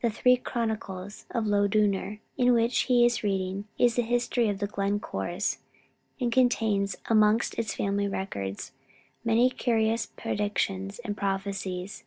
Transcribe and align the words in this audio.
"The 0.00 0.08
Three 0.08 0.38
Chronicles 0.38 1.26
of 1.32 1.44
Loughdooner," 1.44 2.20
in 2.38 2.54
which 2.54 2.84
he 2.84 3.04
is 3.04 3.22
reading, 3.22 3.66
is 3.78 3.96
the 3.96 4.00
history 4.00 4.48
of 4.48 4.58
the 4.58 4.66
Glencores, 4.66 5.58
and 6.18 6.32
contains, 6.32 6.96
amongst 7.10 7.58
its 7.58 7.74
family 7.74 8.08
records, 8.08 8.72
many 9.22 9.50
curious 9.50 10.06
predictions 10.06 10.98
and 11.00 11.14
prophecies. 11.14 12.04